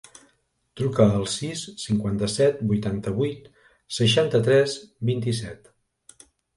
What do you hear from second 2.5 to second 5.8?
vuitanta-vuit, seixanta-tres, vint-i-set.